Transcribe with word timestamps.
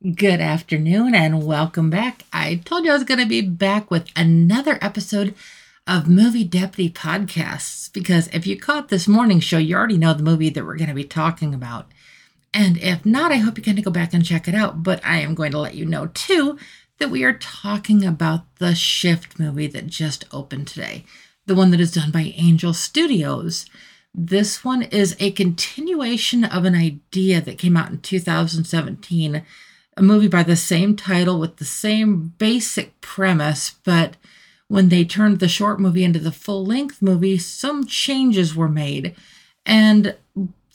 Good 0.00 0.40
afternoon 0.40 1.12
and 1.16 1.44
welcome 1.44 1.90
back. 1.90 2.22
I 2.32 2.62
told 2.64 2.84
you 2.84 2.92
I 2.92 2.94
was 2.94 3.02
going 3.02 3.18
to 3.18 3.26
be 3.26 3.40
back 3.40 3.90
with 3.90 4.06
another 4.14 4.78
episode 4.80 5.34
of 5.88 6.06
Movie 6.06 6.44
Deputy 6.44 6.88
Podcasts 6.88 7.92
because 7.92 8.28
if 8.28 8.46
you 8.46 8.56
caught 8.56 8.90
this 8.90 9.08
morning 9.08 9.40
show, 9.40 9.58
you 9.58 9.74
already 9.74 9.98
know 9.98 10.14
the 10.14 10.22
movie 10.22 10.50
that 10.50 10.64
we're 10.64 10.76
going 10.76 10.86
to 10.86 10.94
be 10.94 11.02
talking 11.02 11.52
about. 11.52 11.90
And 12.54 12.76
if 12.76 13.04
not, 13.04 13.32
I 13.32 13.38
hope 13.38 13.58
you're 13.58 13.64
going 13.64 13.74
to 13.74 13.82
go 13.82 13.90
back 13.90 14.14
and 14.14 14.24
check 14.24 14.46
it 14.46 14.54
out. 14.54 14.84
But 14.84 15.04
I 15.04 15.18
am 15.18 15.34
going 15.34 15.50
to 15.50 15.58
let 15.58 15.74
you 15.74 15.84
know 15.84 16.06
too 16.14 16.56
that 16.98 17.10
we 17.10 17.24
are 17.24 17.32
talking 17.32 18.04
about 18.04 18.42
the 18.60 18.76
Shift 18.76 19.40
movie 19.40 19.66
that 19.66 19.88
just 19.88 20.24
opened 20.30 20.68
today, 20.68 21.06
the 21.46 21.56
one 21.56 21.72
that 21.72 21.80
is 21.80 21.90
done 21.90 22.12
by 22.12 22.32
Angel 22.36 22.72
Studios. 22.72 23.66
This 24.14 24.64
one 24.64 24.82
is 24.84 25.16
a 25.18 25.32
continuation 25.32 26.44
of 26.44 26.64
an 26.64 26.76
idea 26.76 27.40
that 27.40 27.58
came 27.58 27.76
out 27.76 27.90
in 27.90 27.98
2017, 27.98 29.42
a 29.98 30.02
movie 30.02 30.28
by 30.28 30.42
the 30.42 30.56
same 30.56 30.96
title 30.96 31.38
with 31.38 31.56
the 31.56 31.64
same 31.64 32.34
basic 32.38 33.00
premise, 33.00 33.70
but 33.84 34.16
when 34.68 34.88
they 34.88 35.04
turned 35.04 35.38
the 35.38 35.48
short 35.48 35.80
movie 35.80 36.04
into 36.04 36.18
the 36.18 36.32
full 36.32 36.64
length 36.64 37.00
movie, 37.00 37.38
some 37.38 37.86
changes 37.86 38.54
were 38.54 38.68
made. 38.68 39.14
And 39.64 40.16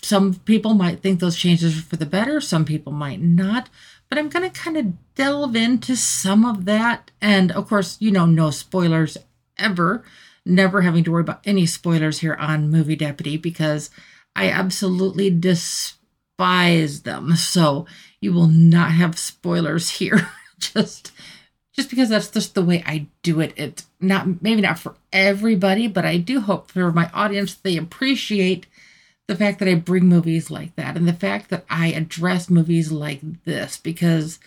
some 0.02 0.35
people 0.35 0.73
might 0.73 1.02
think 1.02 1.20
those 1.20 1.38
changes 1.38 1.77
are 1.77 1.81
for 1.81 1.95
the 1.95 2.05
better, 2.05 2.41
some 2.41 2.66
people 2.66 2.91
might 2.91 3.21
not. 3.21 3.70
But 4.09 4.17
I'm 4.17 4.30
going 4.30 4.49
to 4.49 4.59
kind 4.59 4.77
of 4.77 5.16
delve 5.16 5.55
into 5.55 5.95
some 5.95 6.45
of 6.45 6.66
that. 6.66 7.11
And 7.21 7.52
of 7.52 7.67
course, 7.67 7.97
you 7.99 8.11
know, 8.11 8.25
no 8.25 8.49
spoilers 8.52 9.17
ever 9.58 10.03
never 10.45 10.81
having 10.81 11.03
to 11.05 11.11
worry 11.11 11.21
about 11.21 11.41
any 11.45 11.66
spoilers 11.66 12.19
here 12.19 12.35
on 12.35 12.69
Movie 12.69 12.95
Deputy 12.95 13.38
because 13.38 13.89
I 14.35 14.49
absolutely 14.49 15.30
despise 15.30 15.99
them. 16.37 17.35
So 17.35 17.85
you 18.19 18.33
will 18.33 18.47
not 18.47 18.91
have 18.91 19.17
spoilers 19.17 19.91
here. 19.91 20.29
just 20.59 21.11
just 21.73 21.89
because 21.89 22.09
that's 22.09 22.29
just 22.29 22.53
the 22.53 22.63
way 22.63 22.83
I 22.85 23.08
do 23.23 23.39
it. 23.39 23.53
It's 23.55 23.85
not 23.99 24.41
maybe 24.41 24.61
not 24.61 24.80
for 24.80 24.95
everybody, 25.11 25.88
but 25.88 26.05
I 26.05 26.17
do 26.17 26.41
hope 26.41 26.71
for 26.71 26.91
my 26.91 27.09
audience 27.13 27.55
they 27.55 27.77
appreciate 27.77 28.67
the 29.27 29.35
fact 29.35 29.59
that 29.59 29.67
I 29.67 29.75
bring 29.75 30.05
movies 30.05 30.52
like 30.52 30.75
that 30.75 30.95
and 30.95 31.08
the 31.08 31.13
fact 31.13 31.49
that 31.49 31.66
I 31.69 31.88
address 31.88 32.49
movies 32.49 32.91
like 32.91 33.21
this 33.45 33.77
because 33.77 34.39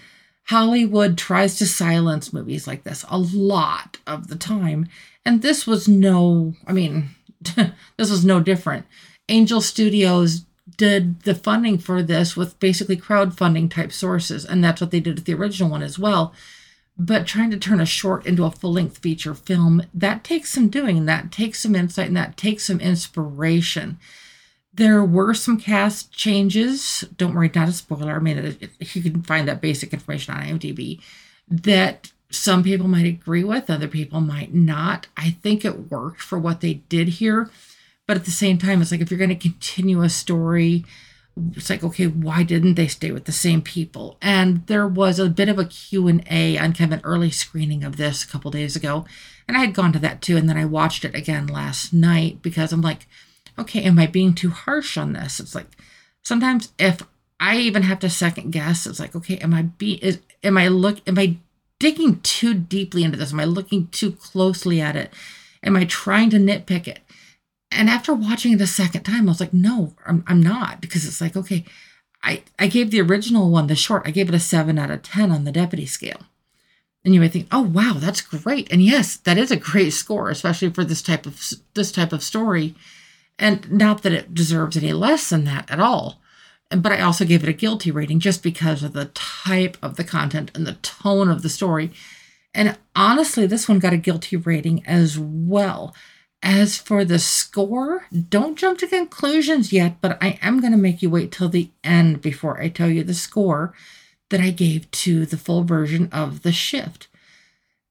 Hollywood 0.45 1.19
tries 1.19 1.57
to 1.59 1.67
silence 1.67 2.33
movies 2.33 2.67
like 2.67 2.85
this 2.85 3.05
a 3.09 3.19
lot 3.19 3.99
of 4.07 4.29
the 4.29 4.37
time. 4.37 4.89
And 5.25 5.43
this 5.43 5.67
was 5.67 5.89
no, 5.89 6.55
I 6.67 6.73
mean, 6.73 7.11
this 7.97 8.11
was 8.11 8.25
no 8.25 8.41
different. 8.41 8.87
Angel 9.29 9.61
Studios 9.61 10.45
did 10.77 11.23
the 11.23 11.35
funding 11.35 11.79
for 11.79 12.03
this 12.03 12.37
with 12.37 12.59
basically 12.61 12.97
crowdfunding 12.97 13.71
type 13.71 13.93
sources. 13.93 14.45
And 14.45 14.63
that's 14.63 14.81
what 14.81 14.91
they 14.91 15.01
did 15.01 15.17
with 15.17 15.25
the 15.25 15.35
original 15.35 15.71
one 15.71 15.83
as 15.83 15.99
well. 15.99 16.35
But 16.99 17.27
trying 17.27 17.51
to 17.51 17.59
turn 17.59 17.81
a 17.81 17.87
short 17.87 18.27
into 18.27 18.45
a 18.45 18.51
full 18.51 18.73
length 18.73 18.99
feature 18.99 19.35
film, 19.35 19.83
that 19.93 20.25
takes 20.25 20.51
some 20.51 20.69
doing, 20.69 21.05
that 21.05 21.31
takes 21.31 21.61
some 21.61 21.75
insight, 21.75 22.09
and 22.09 22.17
that 22.17 22.37
takes 22.37 22.65
some 22.65 22.81
inspiration. 22.81 23.99
There 24.73 25.05
were 25.05 25.35
some 25.35 25.59
cast 25.59 26.11
changes. 26.11 27.05
Don't 27.17 27.35
worry, 27.35 27.51
not 27.55 27.69
a 27.69 27.73
spoiler. 27.73 28.17
I 28.17 28.19
mean, 28.19 28.39
it, 28.39 28.63
it, 28.63 28.97
you 28.97 29.03
can 29.03 29.23
find 29.23 29.47
that 29.47 29.61
basic 29.61 29.93
information 29.93 30.35
on 30.35 30.43
IMDb 30.43 31.01
that 31.49 32.13
some 32.31 32.63
people 32.63 32.89
might 32.89 33.07
agree 33.07 33.45
with, 33.45 33.71
other 33.71 33.89
people 33.89 34.21
might 34.21 34.53
not. 34.53 35.07
I 35.17 35.31
think 35.43 35.65
it 35.65 35.91
worked 35.91 36.21
for 36.21 36.39
what 36.39 36.61
they 36.61 36.75
did 36.75 37.09
here. 37.09 37.51
But 38.07 38.17
at 38.17 38.25
the 38.25 38.31
same 38.31 38.59
time, 38.59 38.81
it's 38.81 38.91
like 38.91 39.01
if 39.01 39.11
you're 39.11 39.19
going 39.19 39.31
to 39.31 39.37
continue 39.37 40.03
a 40.03 40.09
story, 40.09 40.85
it's 41.55 41.69
like 41.69 41.85
okay 41.85 42.07
why 42.07 42.43
didn't 42.43 42.77
they 42.77 42.87
stay 42.87 43.13
with 43.13 43.27
the 43.27 43.31
same 43.31 43.61
people 43.61 44.17
and 44.23 44.67
there 44.69 44.89
was 44.89 45.19
a 45.19 45.29
bit 45.29 45.51
of 45.51 45.59
a 45.59 45.67
q&a 45.67 46.57
on 46.57 46.73
kind 46.73 46.91
of 46.91 46.99
an 46.99 47.05
early 47.05 47.31
screening 47.31 47.85
of 47.85 47.99
this 47.99 48.25
a 48.25 48.27
couple 48.27 48.51
days 48.51 48.75
ago 48.75 49.05
and 49.47 49.55
i 49.55 49.61
had 49.61 49.75
gone 49.75 49.93
to 49.93 49.99
that 49.99 50.23
too 50.23 50.39
and 50.39 50.49
then 50.49 50.57
i 50.57 50.65
watched 50.65 51.05
it 51.05 51.15
again 51.15 51.47
last 51.47 51.93
night 51.93 52.41
because 52.41 52.73
i'm 52.73 52.81
like 52.81 53.07
okay, 53.59 53.83
am 53.83 53.99
I 53.99 54.07
being 54.07 54.35
too 54.35 54.51
harsh 54.51 54.97
on 54.97 55.13
this? 55.13 55.41
It's 55.41 55.55
like 55.55 55.69
sometimes 56.23 56.73
if 56.79 57.03
I 57.41 57.59
even 57.59 57.83
have 57.83 58.01
to 58.01 58.11
second 58.11 58.53
guess, 58.53 58.87
it's 58.87 59.01
like, 59.01 59.15
okay, 59.17 59.39
am 59.39 59.55
I 59.55 59.63
be 59.63 59.95
is 59.95 60.21
am 60.43 60.59
I 60.59 60.69
look 60.69 60.99
am 61.07 61.19
I 61.19 61.37
digging 61.79 62.21
too 62.21 62.55
deeply 62.55 63.05
into 63.05 63.19
this? 63.19 63.33
Am 63.33 63.41
I 63.41 63.45
looking 63.45 63.89
too 63.89 64.13
closely 64.13 64.81
at 64.81 64.97
it? 64.97 65.13
Am 65.63 65.77
I 65.77 65.85
trying 65.85 66.31
to 66.31 66.39
nitpick 66.39 66.87
it? 66.87 67.01
And 67.71 67.91
after 67.91 68.15
watching 68.15 68.53
it 68.53 68.61
a 68.61 68.67
second 68.67 69.03
time, 69.03 69.29
I 69.29 69.33
was 69.33 69.41
like, 69.41 69.53
no, 69.53 69.95
I'm, 70.07 70.25
I'm 70.27 70.43
not 70.43 70.81
because 70.81 71.05
it's 71.05 71.21
like, 71.21 71.37
okay, 71.37 71.65
I, 72.23 72.43
I 72.59 72.69
gave 72.69 72.91
the 72.91 73.01
original 73.01 73.51
one, 73.51 73.67
the 73.67 73.75
short, 73.75 74.03
I 74.07 74.11
gave 74.11 74.29
it 74.29 74.35
a 74.35 74.41
seven 74.41 74.79
out 74.79 74.91
of 74.91 75.03
10 75.03 75.31
on 75.31 75.45
the 75.45 75.53
deputy 75.53 75.87
scale. 75.87 76.23
And 77.05 77.15
you 77.15 77.21
might 77.21 77.33
think, 77.33 77.47
oh 77.53 77.63
wow, 77.63 77.95
that's 77.97 78.21
great. 78.21 78.71
And 78.73 78.83
yes, 78.83 79.17
that 79.19 79.39
is 79.39 79.53
a 79.53 79.57
great 79.57 79.91
score, 79.91 80.29
especially 80.29 80.71
for 80.71 80.85
this 80.85 81.03
type 81.03 81.25
of 81.25 81.41
this 81.75 81.93
type 81.93 82.13
of 82.13 82.23
story 82.23 82.75
and 83.39 83.71
not 83.71 84.03
that 84.03 84.13
it 84.13 84.35
deserves 84.35 84.77
any 84.77 84.93
less 84.93 85.29
than 85.31 85.45
that 85.45 85.71
at 85.71 85.81
all. 85.81 86.21
But 86.71 86.93
I 86.93 87.01
also 87.01 87.25
gave 87.25 87.45
it 87.45 87.49
a 87.49 87.53
guilty 87.53 87.91
rating 87.91 88.19
just 88.19 88.43
because 88.43 88.83
of 88.83 88.93
the 88.93 89.07
type 89.07 89.77
of 89.83 89.97
the 89.97 90.05
content 90.05 90.51
and 90.55 90.67
the 90.67 90.75
tone 90.75 91.29
of 91.31 91.43
the 91.43 91.49
story. 91.49 91.93
And 92.55 92.77
honestly, 92.97 93.47
this 93.47 93.69
one 93.69 93.79
got 93.79 93.93
a 93.93 93.99
guilty 93.99 94.37
rating 94.37 94.85
as 94.87 95.19
well. 95.19 95.95
As 96.43 96.79
for 96.79 97.05
the 97.05 97.19
score, 97.19 98.07
don't 98.29 98.59
jump 98.59 98.79
to 98.79 98.87
conclusions 98.87 99.73
yet, 99.73 100.01
but 100.01 100.19
I 100.23 100.39
am 100.43 100.61
going 100.61 100.73
to 100.73 100.79
make 100.79 101.03
you 101.03 101.11
wait 101.11 101.33
till 101.33 101.49
the 101.49 101.71
end 101.83 102.21
before 102.21 102.61
I 102.61 102.69
tell 102.69 102.89
you 102.89 103.03
the 103.03 103.15
score 103.15 103.75
that 104.31 104.41
I 104.41 104.51
gave 104.51 104.91
to 104.91 105.27
the 105.27 105.37
full 105.37 105.65
version 105.65 106.09
of 106.13 106.43
The 106.43 106.53
Shift. 106.53 107.09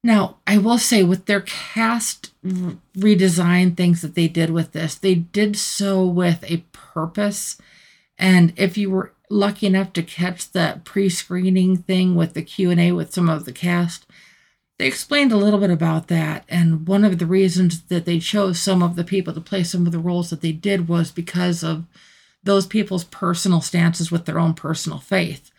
Now, 0.03 0.38
I 0.45 0.57
will 0.57 0.78
say 0.78 1.03
with 1.03 1.25
their 1.25 1.41
cast 1.41 2.31
redesign 2.45 3.75
things 3.75 4.01
that 4.01 4.13
they 4.13 4.28
did 4.28 4.51
with 4.51 4.72
this, 4.72 4.95
they 4.95 5.16
did 5.16 5.57
so 5.57 6.05
with 6.05 6.44
a 6.50 6.63
purpose. 6.72 7.57
And 8.17 8.53
if 8.55 8.78
you 8.78 8.91
were 8.91 9.13
lucky 9.31 9.66
enough 9.66 9.94
to 9.94 10.03
catch 10.03 10.51
that 10.51 10.84
pre-screening 10.84 11.78
thing 11.78 12.16
with 12.16 12.35
the 12.35 12.44
Q&A 12.44 12.91
with 12.91 13.13
some 13.13 13.29
of 13.29 13.45
the 13.45 13.51
cast, 13.51 14.05
they 14.77 14.87
explained 14.87 15.31
a 15.31 15.37
little 15.37 15.59
bit 15.59 15.69
about 15.69 16.07
that. 16.07 16.43
And 16.49 16.87
one 16.87 17.03
of 17.05 17.17
the 17.17 17.25
reasons 17.25 17.83
that 17.83 18.05
they 18.05 18.19
chose 18.19 18.59
some 18.59 18.83
of 18.83 18.95
the 18.95 19.03
people 19.03 19.33
to 19.33 19.41
play 19.41 19.63
some 19.63 19.85
of 19.85 19.91
the 19.91 19.99
roles 19.99 20.29
that 20.29 20.41
they 20.41 20.51
did 20.51 20.87
was 20.87 21.11
because 21.11 21.63
of 21.63 21.85
those 22.43 22.67
people's 22.67 23.05
personal 23.05 23.61
stances 23.61 24.11
with 24.11 24.25
their 24.25 24.39
own 24.39 24.53
personal 24.53 24.99
faith 24.99 25.51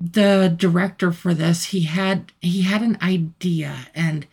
the 0.00 0.54
director 0.56 1.10
for 1.10 1.32
this 1.32 1.66
he 1.66 1.82
had 1.82 2.32
he 2.40 2.62
had 2.62 2.82
an 2.82 2.98
idea 3.00 3.88
and 3.94 4.26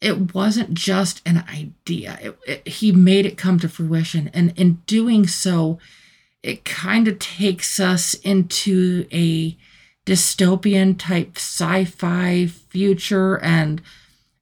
it 0.00 0.34
wasn't 0.34 0.72
just 0.72 1.20
an 1.26 1.44
idea 1.48 2.18
it, 2.22 2.38
it, 2.46 2.68
he 2.68 2.92
made 2.92 3.26
it 3.26 3.36
come 3.36 3.58
to 3.58 3.68
fruition 3.68 4.30
and 4.32 4.56
in 4.58 4.74
doing 4.86 5.26
so 5.26 5.78
it 6.42 6.64
kind 6.64 7.06
of 7.06 7.18
takes 7.18 7.78
us 7.78 8.14
into 8.14 9.06
a 9.12 9.56
dystopian 10.06 10.98
type 10.98 11.36
sci-fi 11.36 12.46
future 12.46 13.38
and 13.38 13.80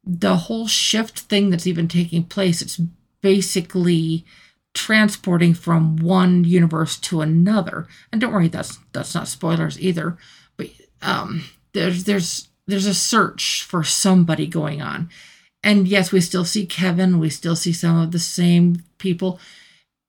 the 0.04 0.36
whole 0.36 0.66
shift 0.66 1.20
thing 1.20 1.50
that's 1.50 1.66
even 1.66 1.86
taking 1.86 2.24
place 2.24 2.62
it's 2.62 2.80
basically 3.20 4.24
transporting 4.72 5.52
from 5.52 5.96
one 5.96 6.44
universe 6.44 6.96
to 6.96 7.20
another 7.20 7.86
and 8.10 8.20
don't 8.20 8.32
worry 8.32 8.48
that's 8.48 8.78
that's 8.92 9.14
not 9.14 9.28
spoilers 9.28 9.78
either 9.80 10.16
But 10.56 10.68
um, 11.02 11.44
there's 11.72 12.04
there's 12.04 12.48
there's 12.70 12.86
a 12.86 12.94
search 12.94 13.64
for 13.64 13.84
somebody 13.84 14.46
going 14.46 14.80
on. 14.80 15.10
And 15.62 15.86
yes, 15.86 16.10
we 16.10 16.20
still 16.20 16.44
see 16.44 16.64
Kevin, 16.64 17.18
we 17.18 17.28
still 17.28 17.56
see 17.56 17.72
some 17.72 17.98
of 17.98 18.12
the 18.12 18.18
same 18.18 18.84
people. 18.98 19.38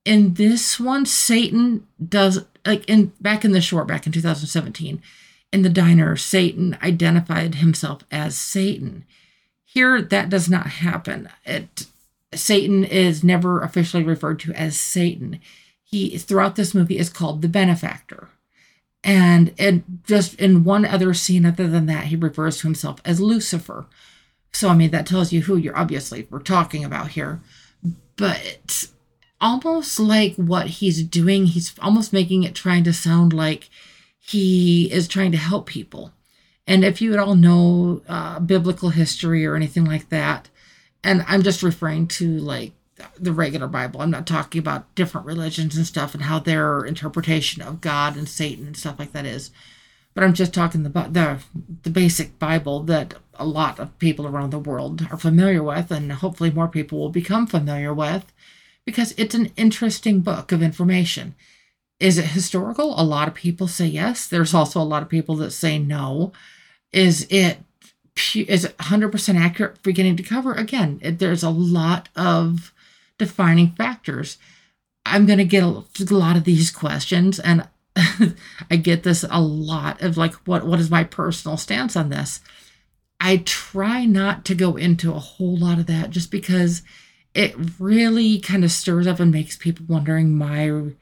In 0.05 0.35
this 0.35 0.79
one, 0.79 1.05
Satan 1.05 1.85
does 2.07 2.45
like 2.65 2.87
in 2.89 3.07
back 3.19 3.43
in 3.43 3.51
the 3.51 3.61
short, 3.61 3.87
back 3.87 4.05
in 4.05 4.13
2017, 4.13 5.01
in 5.51 5.63
the 5.63 5.69
diner, 5.69 6.15
Satan 6.15 6.77
identified 6.81 7.55
himself 7.55 8.03
as 8.11 8.37
Satan. 8.37 9.05
Here, 9.65 10.01
that 10.01 10.29
does 10.29 10.49
not 10.49 10.67
happen. 10.67 11.29
It 11.45 11.85
Satan 12.33 12.83
is 12.85 13.23
never 13.23 13.61
officially 13.61 14.03
referred 14.03 14.39
to 14.41 14.53
as 14.53 14.79
Satan. 14.79 15.39
He 15.83 16.17
throughout 16.17 16.55
this 16.55 16.73
movie 16.73 16.97
is 16.97 17.09
called 17.09 17.41
the 17.41 17.49
benefactor. 17.49 18.29
And 19.03 19.53
and 19.57 19.83
just 20.05 20.39
in 20.39 20.63
one 20.63 20.85
other 20.85 21.13
scene 21.13 21.45
other 21.45 21.67
than 21.67 21.87
that, 21.87 22.05
he 22.05 22.15
refers 22.15 22.57
to 22.57 22.67
himself 22.67 22.99
as 23.03 23.19
Lucifer. 23.19 23.85
So 24.53 24.69
I 24.69 24.75
mean 24.75 24.91
that 24.91 25.05
tells 25.05 25.33
you 25.33 25.41
who 25.41 25.57
you're 25.57 25.77
obviously 25.77 26.27
we're 26.29 26.39
talking 26.39 26.85
about 26.85 27.09
here. 27.09 27.41
But 28.15 28.87
almost 29.41 29.99
like 29.99 30.35
what 30.35 30.67
he's 30.67 31.03
doing, 31.03 31.47
he's 31.47 31.73
almost 31.81 32.13
making 32.13 32.43
it 32.43 32.55
trying 32.55 32.83
to 32.85 32.93
sound 32.93 33.33
like 33.33 33.69
he 34.21 34.89
is 34.91 35.07
trying 35.07 35.31
to 35.33 35.37
help 35.37 35.65
people. 35.67 36.13
And 36.65 36.85
if 36.85 37.01
you 37.01 37.11
at 37.13 37.19
all 37.19 37.35
know 37.35 38.01
uh, 38.07 38.39
biblical 38.39 38.89
history 38.91 39.45
or 39.45 39.55
anything 39.55 39.83
like 39.83 40.07
that, 40.09 40.49
and 41.03 41.25
I'm 41.27 41.41
just 41.43 41.63
referring 41.63 42.07
to 42.07 42.37
like 42.37 42.71
the 43.19 43.33
regular 43.33 43.67
Bible. 43.67 43.99
I'm 43.99 44.11
not 44.11 44.27
talking 44.27 44.59
about 44.59 44.93
different 44.93 45.25
religions 45.25 45.75
and 45.75 45.87
stuff 45.87 46.13
and 46.13 46.23
how 46.23 46.37
their 46.37 46.85
interpretation 46.85 47.63
of 47.63 47.81
God 47.81 48.15
and 48.15 48.29
Satan 48.29 48.67
and 48.67 48.77
stuff 48.77 48.99
like 48.99 49.11
that 49.13 49.25
is. 49.25 49.49
but 50.13 50.23
I'm 50.23 50.33
just 50.33 50.53
talking 50.53 50.85
about 50.85 51.13
the 51.13 51.39
the 51.83 51.89
basic 51.89 52.37
Bible 52.37 52.83
that 52.83 53.15
a 53.35 53.45
lot 53.45 53.79
of 53.79 53.97
people 53.99 54.27
around 54.27 54.51
the 54.51 54.59
world 54.59 55.07
are 55.09 55.17
familiar 55.17 55.63
with, 55.63 55.91
and 55.91 56.11
hopefully 56.11 56.51
more 56.51 56.67
people 56.67 56.99
will 56.99 57.09
become 57.09 57.47
familiar 57.47 57.93
with, 57.93 58.31
because 58.85 59.13
it's 59.17 59.35
an 59.35 59.51
interesting 59.57 60.19
book 60.21 60.51
of 60.51 60.61
information. 60.61 61.35
Is 62.01 62.17
it 62.17 62.25
historical? 62.25 62.99
A 62.99 63.03
lot 63.03 63.27
of 63.27 63.35
people 63.35 63.67
say 63.67 63.85
yes. 63.85 64.25
There's 64.25 64.55
also 64.55 64.81
a 64.81 64.83
lot 64.83 65.03
of 65.03 65.09
people 65.09 65.35
that 65.35 65.51
say 65.51 65.77
no. 65.77 66.33
Is 66.91 67.27
it 67.29 67.59
is 68.35 68.65
it 68.65 68.77
100% 68.77 69.39
accurate 69.39 69.83
beginning 69.83 70.17
to 70.17 70.23
cover? 70.23 70.53
Again, 70.53 70.99
it, 71.03 71.19
there's 71.19 71.43
a 71.43 71.49
lot 71.49 72.09
of 72.15 72.73
defining 73.19 73.73
factors. 73.73 74.37
I'm 75.05 75.27
going 75.27 75.37
to 75.37 75.45
get 75.45 75.63
a, 75.63 75.83
a 75.99 76.13
lot 76.13 76.35
of 76.35 76.43
these 76.43 76.71
questions, 76.71 77.39
and 77.39 77.67
I 77.95 78.75
get 78.77 79.03
this 79.03 79.23
a 79.29 79.39
lot 79.39 80.01
of 80.01 80.17
like, 80.17 80.33
what 80.47 80.65
what 80.65 80.79
is 80.79 80.89
my 80.89 81.03
personal 81.03 81.55
stance 81.55 81.95
on 81.95 82.09
this? 82.09 82.39
I 83.19 83.43
try 83.45 84.05
not 84.05 84.43
to 84.45 84.55
go 84.55 84.75
into 84.75 85.13
a 85.13 85.19
whole 85.19 85.55
lot 85.55 85.77
of 85.77 85.85
that 85.85 86.09
just 86.09 86.31
because 86.31 86.81
it 87.35 87.55
really 87.79 88.39
kind 88.39 88.63
of 88.63 88.71
stirs 88.71 89.05
up 89.05 89.19
and 89.19 89.31
makes 89.31 89.55
people 89.55 89.85
wondering 89.87 90.35
my 90.35 90.93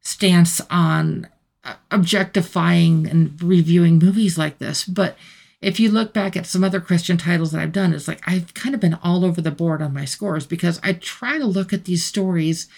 stance 0.00 0.60
on 0.70 1.28
uh, 1.64 1.74
objectifying 1.90 3.06
and 3.06 3.40
reviewing 3.42 3.98
movies 3.98 4.38
like 4.38 4.58
this. 4.58 4.84
But 4.84 5.16
if 5.60 5.80
you 5.80 5.90
look 5.90 6.12
back 6.12 6.36
at 6.36 6.46
some 6.46 6.62
other 6.62 6.80
Christian 6.80 7.16
titles 7.16 7.52
that 7.52 7.60
I've 7.60 7.72
done, 7.72 7.92
it's 7.92 8.08
like 8.08 8.22
I've 8.26 8.54
kind 8.54 8.74
of 8.74 8.80
been 8.80 8.98
all 9.02 9.24
over 9.24 9.40
the 9.40 9.50
board 9.50 9.82
on 9.82 9.92
my 9.92 10.04
scores 10.04 10.46
because 10.46 10.80
I 10.82 10.92
try 10.92 11.38
to 11.38 11.46
look 11.46 11.72
at 11.72 11.84
these 11.84 12.04
stories 12.04 12.68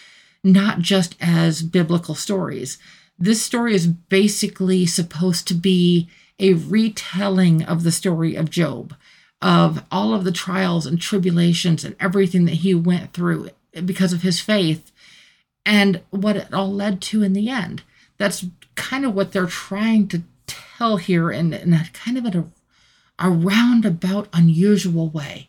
not 0.43 0.79
just 0.79 1.17
as 1.21 1.63
biblical 1.63 2.15
stories. 2.15 2.79
This 3.19 3.43
story 3.43 3.75
is 3.75 3.87
basically 3.87 4.87
supposed 4.87 5.47
to 5.49 5.55
be 5.55 6.09
a 6.39 6.55
retelling 6.55 7.63
of 7.63 7.83
the 7.83 7.93
story 7.93 8.35
of 8.35 8.51
Job, 8.51 8.95
of 9.43 9.85
all 9.91 10.15
of 10.15 10.25
the 10.25 10.33
trials 10.33 10.87
and 10.87 10.99
tribulations 10.99 11.85
and 11.85 11.95
everything 12.01 12.47
that 12.47 12.55
he 12.55 12.75
went 12.75 13.13
through 13.13 13.51
because 13.85 14.15
of 14.15 14.23
his 14.23 14.41
faith 14.41 14.91
and 15.65 16.01
what 16.11 16.37
it 16.37 16.53
all 16.53 16.73
led 16.73 17.01
to 17.03 17.23
in 17.23 17.33
the 17.33 17.49
end. 17.49 17.83
That's 18.19 18.47
kind 18.75 19.05
of 19.05 19.15
what 19.15 19.33
they're 19.33 19.47
trying 19.47 20.09
to 20.09 20.23
tell 20.47 20.97
here 20.97 21.31
in, 21.31 21.53
in 21.53 21.73
a 21.73 21.87
kind 21.93 22.19
of 22.19 22.27
a, 22.27 22.45
a 23.19 23.31
roundabout, 23.31 24.29
unusual 24.33 25.09
way. 25.09 25.49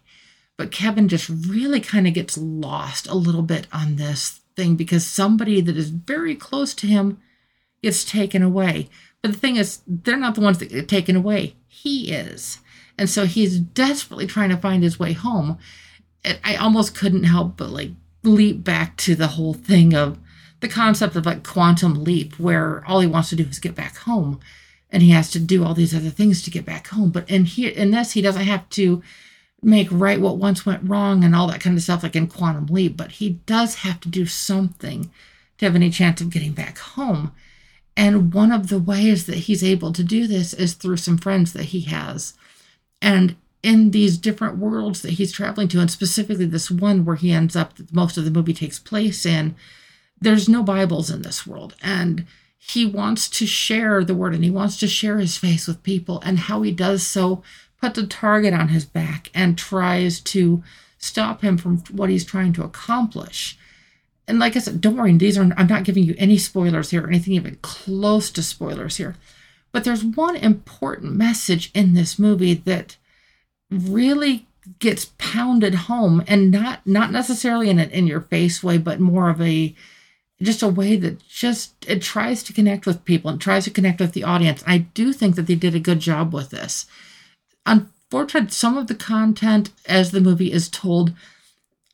But 0.57 0.71
Kevin 0.71 1.07
just 1.07 1.29
really 1.29 1.79
kind 1.79 2.07
of 2.07 2.13
gets 2.13 2.37
lost 2.37 3.07
a 3.07 3.15
little 3.15 3.41
bit 3.41 3.67
on 3.73 3.95
this 3.95 4.41
thing 4.55 4.75
because 4.75 5.05
somebody 5.05 5.61
that 5.61 5.77
is 5.77 5.89
very 5.89 6.35
close 6.35 6.73
to 6.75 6.87
him 6.87 7.19
gets 7.81 8.03
taken 8.03 8.43
away. 8.43 8.89
But 9.21 9.31
the 9.31 9.37
thing 9.37 9.55
is, 9.55 9.81
they're 9.87 10.17
not 10.17 10.35
the 10.35 10.41
ones 10.41 10.59
that 10.59 10.69
get 10.69 10.87
taken 10.87 11.15
away. 11.15 11.55
He 11.67 12.11
is. 12.11 12.59
And 12.97 13.09
so 13.09 13.25
he's 13.25 13.59
desperately 13.59 14.27
trying 14.27 14.49
to 14.49 14.57
find 14.57 14.83
his 14.83 14.99
way 14.99 15.13
home. 15.13 15.57
I 16.43 16.55
almost 16.55 16.93
couldn't 16.93 17.23
help 17.23 17.57
but 17.57 17.71
like 17.71 17.91
leap 18.23 18.63
back 18.63 18.97
to 18.97 19.15
the 19.15 19.27
whole 19.27 19.53
thing 19.53 19.94
of 19.94 20.19
the 20.59 20.68
concept 20.68 21.15
of 21.15 21.25
like 21.25 21.44
quantum 21.44 22.03
leap, 22.03 22.39
where 22.39 22.85
all 22.85 23.00
he 23.00 23.07
wants 23.07 23.29
to 23.29 23.35
do 23.35 23.44
is 23.44 23.59
get 23.59 23.75
back 23.75 23.97
home. 23.97 24.39
And 24.89 25.01
he 25.01 25.12
has 25.12 25.31
to 25.31 25.39
do 25.39 25.63
all 25.63 25.73
these 25.73 25.95
other 25.95 26.09
things 26.09 26.41
to 26.44 26.51
get 26.51 26.65
back 26.65 26.88
home. 26.88 27.12
But 27.12 27.29
in 27.29 27.45
here 27.45 27.71
in 27.71 27.91
this, 27.91 28.12
he 28.12 28.21
doesn't 28.21 28.44
have 28.44 28.68
to 28.71 29.01
make 29.62 29.88
right 29.91 30.19
what 30.19 30.38
once 30.38 30.65
went 30.65 30.88
wrong 30.88 31.23
and 31.23 31.35
all 31.35 31.47
that 31.47 31.62
kind 31.62 31.77
of 31.77 31.83
stuff 31.83 32.03
like 32.03 32.15
in 32.15 32.27
quantum 32.27 32.65
leap, 32.68 32.97
but 32.97 33.13
he 33.13 33.29
does 33.45 33.75
have 33.75 34.00
to 34.01 34.09
do 34.09 34.25
something 34.25 35.12
to 35.57 35.65
have 35.65 35.75
any 35.75 35.89
chance 35.89 36.19
of 36.19 36.31
getting 36.31 36.53
back 36.53 36.77
home. 36.79 37.31
And 37.95 38.33
one 38.33 38.51
of 38.51 38.69
the 38.69 38.79
ways 38.79 39.25
that 39.27 39.35
he's 39.35 39.63
able 39.63 39.94
to 39.94 40.03
do 40.03 40.25
this 40.25 40.53
is 40.53 40.73
through 40.73 40.97
some 40.97 41.18
friends 41.18 41.53
that 41.53 41.65
he 41.65 41.81
has. 41.81 42.33
And 43.01 43.35
in 43.63 43.91
these 43.91 44.17
different 44.17 44.57
worlds 44.57 45.01
that 45.01 45.13
he's 45.13 45.31
traveling 45.31 45.67
to, 45.69 45.79
and 45.79 45.91
specifically 45.91 46.45
this 46.45 46.71
one 46.71 47.05
where 47.05 47.15
he 47.15 47.31
ends 47.31 47.55
up, 47.55 47.75
that 47.75 47.93
most 47.93 48.17
of 48.17 48.25
the 48.25 48.31
movie 48.31 48.53
takes 48.53 48.79
place 48.79 49.25
in, 49.25 49.55
there's 50.19 50.49
no 50.49 50.63
Bibles 50.63 51.09
in 51.09 51.21
this 51.21 51.45
world. 51.45 51.75
And 51.81 52.25
he 52.57 52.85
wants 52.85 53.27
to 53.29 53.45
share 53.45 54.03
the 54.03 54.15
word 54.15 54.35
and 54.35 54.43
he 54.43 54.51
wants 54.51 54.77
to 54.79 54.87
share 54.87 55.17
his 55.17 55.37
faith 55.37 55.67
with 55.67 55.83
people. 55.83 56.21
And 56.23 56.39
how 56.39 56.61
he 56.61 56.71
does 56.71 57.05
so 57.05 57.43
puts 57.79 57.97
a 57.97 58.05
target 58.05 58.53
on 58.53 58.69
his 58.69 58.85
back 58.85 59.29
and 59.33 59.57
tries 59.57 60.19
to 60.21 60.63
stop 60.97 61.41
him 61.41 61.57
from 61.57 61.77
what 61.91 62.09
he's 62.09 62.25
trying 62.25 62.53
to 62.53 62.63
accomplish 62.63 63.57
and 64.31 64.39
like 64.39 64.55
I 64.55 64.59
said, 64.59 64.79
don't 64.79 64.95
worry, 64.95 65.11
these 65.17 65.37
are 65.37 65.49
I'm 65.57 65.67
not 65.67 65.83
giving 65.83 66.03
you 66.03 66.15
any 66.17 66.37
spoilers 66.37 66.91
here 66.91 67.03
or 67.03 67.09
anything 67.09 67.33
even 67.33 67.57
close 67.61 68.31
to 68.31 68.41
spoilers 68.41 68.95
here. 68.95 69.15
But 69.73 69.83
there's 69.83 70.05
one 70.05 70.37
important 70.37 71.13
message 71.13 71.69
in 71.73 71.93
this 71.93 72.17
movie 72.17 72.53
that 72.53 72.95
really 73.71 74.47
gets 74.79 75.12
pounded 75.18 75.73
home 75.73 76.23
and 76.27 76.51
not 76.51 76.85
not 76.85 77.12
necessarily 77.12 77.69
in 77.69 77.79
an 77.79 77.89
in 77.89 78.06
your 78.06 78.21
face 78.21 78.63
way, 78.63 78.77
but 78.77 79.00
more 79.00 79.29
of 79.29 79.41
a 79.41 79.73
just 80.41 80.62
a 80.62 80.68
way 80.68 80.95
that 80.95 81.25
just 81.27 81.73
it 81.88 82.01
tries 82.01 82.44
to 82.44 82.53
connect 82.53 82.85
with 82.85 83.06
people 83.06 83.31
and 83.31 83.39
tries 83.39 83.63
to 83.63 83.71
connect 83.71 84.00
with 84.00 84.13
the 84.13 84.23
audience. 84.23 84.63
I 84.68 84.79
do 84.79 85.13
think 85.13 85.35
that 85.35 85.47
they 85.47 85.56
did 85.56 85.75
a 85.75 85.79
good 85.79 86.00
job 86.00 86.33
with 86.33 86.50
this. 86.50 86.85
Unfortunately, 87.65 88.50
some 88.50 88.77
of 88.77 88.88
the 88.88 88.95
content 88.95 89.71
as 89.88 90.12
the 90.12 90.21
movie 90.21 90.51
is 90.51 90.69
told 90.69 91.13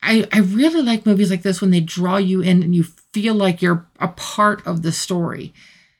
I, 0.02 0.26
I 0.32 0.38
really 0.38 0.82
like 0.82 1.06
movies 1.06 1.30
like 1.30 1.42
this 1.42 1.60
when 1.60 1.70
they 1.70 1.80
draw 1.80 2.16
you 2.16 2.40
in 2.40 2.62
and 2.62 2.74
you 2.74 2.84
feel 2.84 3.34
like 3.34 3.60
you're 3.60 3.86
a 3.98 4.08
part 4.08 4.64
of 4.66 4.82
the 4.82 4.92
story. 4.92 5.52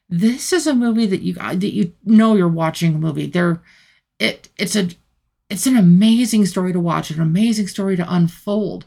This 0.08 0.52
is 0.52 0.66
a 0.66 0.74
movie 0.74 1.06
that 1.06 1.22
you 1.22 1.34
that 1.34 1.74
you 1.74 1.92
know 2.04 2.34
you're 2.34 2.48
watching 2.48 2.94
a 2.94 2.98
movie. 2.98 3.26
There, 3.26 3.60
it 4.18 4.48
it's 4.56 4.76
a 4.76 4.88
it's 5.50 5.66
an 5.66 5.76
amazing 5.76 6.46
story 6.46 6.72
to 6.72 6.80
watch, 6.80 7.10
an 7.10 7.20
amazing 7.20 7.68
story 7.68 7.96
to 7.96 8.14
unfold. 8.14 8.84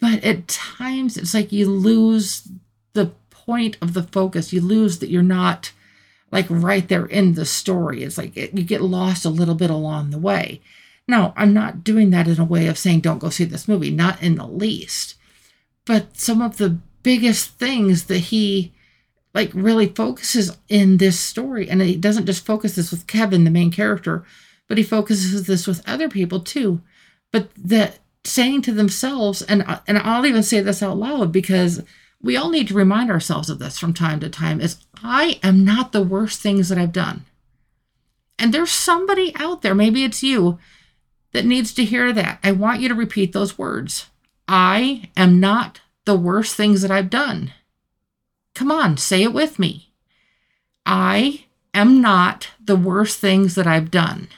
But 0.00 0.22
at 0.22 0.48
times 0.48 1.16
it's 1.16 1.34
like 1.34 1.52
you 1.52 1.68
lose 1.68 2.48
the 2.92 3.12
point 3.30 3.76
of 3.80 3.94
the 3.94 4.02
focus. 4.02 4.52
You 4.52 4.60
lose 4.60 4.98
that 4.98 5.10
you're 5.10 5.22
not 5.22 5.72
like 6.30 6.46
right 6.48 6.86
there 6.88 7.06
in 7.06 7.34
the 7.34 7.46
story. 7.46 8.02
It's 8.02 8.18
like 8.18 8.36
it, 8.36 8.54
you 8.54 8.62
get 8.62 8.82
lost 8.82 9.24
a 9.24 9.30
little 9.30 9.54
bit 9.54 9.70
along 9.70 10.10
the 10.10 10.18
way. 10.18 10.60
Now, 11.08 11.32
I'm 11.36 11.54
not 11.54 11.84
doing 11.84 12.10
that 12.10 12.26
in 12.26 12.40
a 12.40 12.44
way 12.44 12.66
of 12.66 12.78
saying 12.78 13.00
don't 13.00 13.20
go 13.20 13.30
see 13.30 13.44
this 13.44 13.68
movie, 13.68 13.90
not 13.90 14.22
in 14.22 14.36
the 14.36 14.46
least. 14.46 15.14
But 15.84 16.16
some 16.16 16.42
of 16.42 16.56
the 16.56 16.78
biggest 17.02 17.58
things 17.58 18.04
that 18.04 18.18
he 18.18 18.72
like 19.32 19.50
really 19.54 19.86
focuses 19.86 20.56
in 20.68 20.96
this 20.96 21.20
story 21.20 21.68
and 21.68 21.80
he 21.82 21.96
doesn't 21.96 22.26
just 22.26 22.44
focus 22.44 22.74
this 22.74 22.90
with 22.90 23.06
Kevin 23.06 23.44
the 23.44 23.50
main 23.50 23.70
character, 23.70 24.24
but 24.68 24.78
he 24.78 24.84
focuses 24.84 25.46
this 25.46 25.66
with 25.66 25.86
other 25.88 26.08
people 26.08 26.40
too. 26.40 26.80
But 27.32 27.48
that 27.56 27.98
saying 28.24 28.62
to 28.62 28.72
themselves 28.72 29.42
and 29.42 29.64
and 29.86 29.98
I'll 29.98 30.26
even 30.26 30.42
say 30.42 30.60
this 30.60 30.82
out 30.82 30.96
loud 30.96 31.30
because 31.32 31.82
we 32.20 32.36
all 32.36 32.50
need 32.50 32.68
to 32.68 32.74
remind 32.74 33.10
ourselves 33.10 33.48
of 33.50 33.58
this 33.58 33.78
from 33.78 33.92
time 33.92 34.20
to 34.20 34.28
time 34.28 34.60
is 34.60 34.78
I 35.02 35.38
am 35.42 35.64
not 35.64 35.92
the 35.92 36.02
worst 36.02 36.40
things 36.40 36.68
that 36.68 36.78
I've 36.78 36.92
done. 36.92 37.24
And 38.38 38.52
there's 38.52 38.70
somebody 38.70 39.34
out 39.36 39.62
there, 39.62 39.74
maybe 39.74 40.04
it's 40.04 40.22
you, 40.22 40.58
that 41.32 41.44
needs 41.44 41.72
to 41.74 41.84
hear 41.84 42.12
that. 42.12 42.38
I 42.42 42.52
want 42.52 42.80
you 42.80 42.88
to 42.88 42.94
repeat 42.94 43.32
those 43.32 43.58
words. 43.58 44.06
I 44.48 45.10
am 45.16 45.40
not 45.40 45.80
the 46.04 46.16
worst 46.16 46.56
things 46.56 46.82
that 46.82 46.90
I've 46.90 47.10
done. 47.10 47.52
Come 48.54 48.70
on, 48.70 48.96
say 48.96 49.22
it 49.22 49.32
with 49.32 49.58
me. 49.58 49.92
I 50.84 51.44
am 51.74 52.00
not 52.00 52.48
the 52.64 52.76
worst 52.76 53.18
things 53.18 53.54
that 53.54 53.66
I've 53.66 53.90
done. 53.90 54.28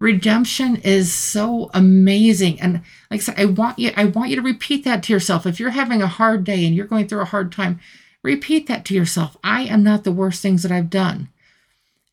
Redemption 0.00 0.76
is 0.76 1.12
so 1.12 1.70
amazing. 1.74 2.58
And 2.60 2.80
like 3.10 3.20
I 3.20 3.22
said, 3.22 3.38
I 3.38 3.44
want 3.44 3.78
you, 3.78 3.92
I 3.96 4.06
want 4.06 4.30
you 4.30 4.36
to 4.36 4.42
repeat 4.42 4.82
that 4.84 5.02
to 5.04 5.12
yourself. 5.12 5.46
If 5.46 5.60
you're 5.60 5.70
having 5.70 6.00
a 6.00 6.06
hard 6.06 6.42
day 6.42 6.64
and 6.64 6.74
you're 6.74 6.86
going 6.86 7.06
through 7.06 7.20
a 7.20 7.26
hard 7.26 7.52
time, 7.52 7.78
repeat 8.22 8.66
that 8.66 8.86
to 8.86 8.94
yourself. 8.94 9.36
I 9.44 9.62
am 9.64 9.82
not 9.82 10.04
the 10.04 10.12
worst 10.12 10.40
things 10.40 10.62
that 10.62 10.72
I've 10.72 10.88
done. 10.88 11.28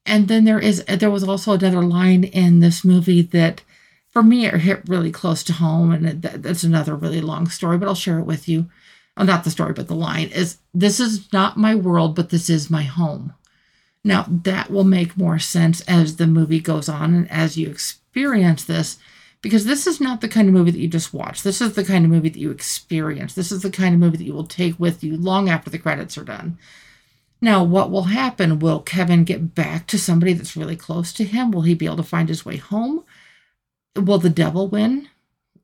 And 0.06 0.28
then 0.28 0.44
there 0.44 0.60
is 0.60 0.84
there 0.86 1.12
was 1.12 1.24
also 1.24 1.54
another 1.54 1.82
line 1.82 2.26
in 2.26 2.60
this 2.60 2.84
movie 2.84 3.22
that 3.22 3.62
for 4.10 4.24
me 4.24 4.46
it 4.46 4.54
hit 4.56 4.88
really 4.88 5.12
close 5.12 5.44
to 5.44 5.54
home 5.54 5.92
and 5.92 6.22
that's 6.22 6.64
another 6.64 6.96
really 6.96 7.22
long 7.22 7.48
story 7.48 7.78
but 7.78 7.88
I'll 7.88 7.96
share 7.96 8.20
it 8.20 8.26
with 8.26 8.50
you. 8.50 8.70
Oh, 9.16 9.24
not 9.24 9.44
the 9.46 9.52
story 9.52 9.74
but 9.74 9.88
the 9.88 9.96
line 9.96 10.28
is 10.30 10.58
this 10.74 11.00
is 11.00 11.32
not 11.32 11.58
my 11.58 11.74
world 11.74 12.16
but 12.16 12.30
this 12.30 12.50
is 12.50 12.70
my 12.70 12.84
home. 12.84 13.34
Now 14.08 14.26
that 14.30 14.72
will 14.72 14.86
make 14.86 15.18
more 15.18 15.38
sense 15.38 15.82
as 15.82 16.16
the 16.16 16.28
movie 16.28 16.62
goes 16.62 16.88
on 16.88 17.14
and 17.14 17.30
as 17.30 17.58
you 17.58 17.70
experience 17.70 18.64
this 18.64 18.98
because 19.42 19.66
this 19.66 19.86
is 19.86 20.00
not 20.00 20.22
the 20.22 20.30
kind 20.30 20.48
of 20.48 20.54
movie 20.54 20.72
that 20.72 20.80
you 20.80 20.88
just 20.88 21.14
watch. 21.14 21.44
This 21.44 21.60
is 21.60 21.74
the 21.74 21.84
kind 21.84 22.06
of 22.06 22.12
movie 22.12 22.30
that 22.30 22.40
you 22.40 22.50
experience. 22.50 23.34
This 23.34 23.52
is 23.52 23.64
the 23.64 23.70
kind 23.70 23.94
of 23.94 24.00
movie 24.00 24.16
that 24.16 24.24
you 24.24 24.34
will 24.34 24.48
take 24.48 24.80
with 24.80 25.04
you 25.04 25.18
long 25.18 25.50
after 25.50 25.70
the 25.70 25.78
credits 25.78 26.18
are 26.18 26.24
done. 26.24 26.58
Now, 27.42 27.66
what 27.66 27.92
will 27.92 28.04
happen? 28.04 28.60
Will 28.60 28.80
Kevin 28.80 29.26
get 29.26 29.54
back 29.54 29.88
to 29.88 30.00
somebody 30.00 30.32
that's 30.32 30.56
really 30.56 30.78
close 30.78 31.12
to 31.14 31.26
him? 31.26 31.52
Will 31.52 31.64
he 31.64 31.74
be 31.74 31.86
able 31.86 31.98
to 31.98 32.04
find 32.04 32.30
his 32.30 32.46
way 32.46 32.56
home? 32.56 33.04
Will 33.94 34.20
the 34.20 34.30
devil 34.30 34.70
win? 34.70 35.10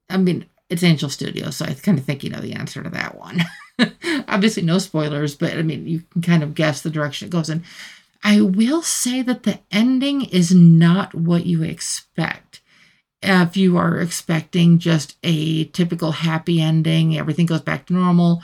I 0.09 0.17
mean, 0.17 0.47
it's 0.69 0.83
Angel 0.83 1.09
Studios, 1.09 1.55
so 1.55 1.65
I 1.65 1.75
kind 1.75 1.97
of 1.97 2.03
think 2.03 2.25
you 2.25 2.29
know 2.29 2.41
the 2.41 2.53
answer 2.53 2.83
to 2.83 2.89
that 2.89 3.17
one. 3.17 3.41
Obviously, 4.27 4.63
no 4.63 4.79
spoilers, 4.79 5.33
but 5.33 5.53
I 5.53 5.62
mean, 5.62 5.88
you 5.88 6.03
can 6.12 6.21
kind 6.21 6.43
of 6.43 6.55
guess 6.55 6.81
the 6.81 6.89
direction 6.89 7.27
it 7.27 7.31
goes 7.31 7.50
in. 7.50 7.63
I 8.23 8.41
will 8.41 8.81
say 8.81 9.21
that 9.21 9.43
the 9.43 9.59
ending 9.69 10.23
is 10.23 10.53
not 10.55 11.13
what 11.13 11.45
you 11.45 11.61
expect. 11.61 12.61
If 13.21 13.57
you 13.57 13.77
are 13.77 13.99
expecting 13.99 14.79
just 14.79 15.17
a 15.23 15.65
typical 15.65 16.11
happy 16.11 16.61
ending, 16.61 17.17
everything 17.17 17.45
goes 17.45 17.61
back 17.61 17.85
to 17.87 17.93
normal. 17.93 18.41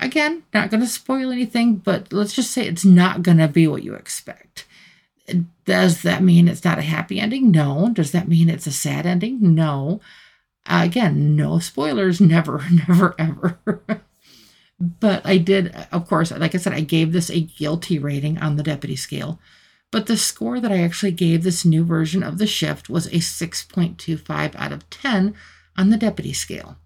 Again, 0.00 0.42
not 0.52 0.70
going 0.70 0.80
to 0.82 0.88
spoil 0.88 1.30
anything, 1.30 1.76
but 1.76 2.12
let's 2.12 2.34
just 2.34 2.50
say 2.50 2.66
it's 2.66 2.84
not 2.84 3.22
going 3.22 3.38
to 3.38 3.48
be 3.48 3.66
what 3.68 3.84
you 3.84 3.94
expect. 3.94 4.66
Does 5.64 6.02
that 6.02 6.22
mean 6.22 6.48
it's 6.48 6.64
not 6.64 6.78
a 6.78 6.82
happy 6.82 7.18
ending? 7.20 7.50
No. 7.50 7.90
Does 7.92 8.12
that 8.12 8.28
mean 8.28 8.50
it's 8.50 8.66
a 8.66 8.72
sad 8.72 9.06
ending? 9.06 9.54
No. 9.54 10.00
Uh, 10.66 10.82
again, 10.84 11.36
no 11.36 11.58
spoilers, 11.58 12.20
never, 12.20 12.64
never, 12.70 13.14
ever. 13.18 13.58
but 14.80 15.24
I 15.24 15.38
did, 15.38 15.74
of 15.92 16.08
course, 16.08 16.30
like 16.30 16.54
I 16.54 16.58
said, 16.58 16.72
I 16.72 16.80
gave 16.80 17.12
this 17.12 17.30
a 17.30 17.40
guilty 17.40 17.98
rating 17.98 18.38
on 18.38 18.56
the 18.56 18.62
deputy 18.62 18.96
scale. 18.96 19.38
But 19.90 20.06
the 20.06 20.16
score 20.16 20.58
that 20.58 20.72
I 20.72 20.80
actually 20.80 21.12
gave 21.12 21.44
this 21.44 21.64
new 21.64 21.84
version 21.84 22.22
of 22.22 22.38
the 22.38 22.46
shift 22.46 22.90
was 22.90 23.06
a 23.06 23.18
6.25 23.18 24.56
out 24.56 24.72
of 24.72 24.90
10 24.90 25.34
on 25.76 25.90
the 25.90 25.96
deputy 25.96 26.32
scale. 26.32 26.76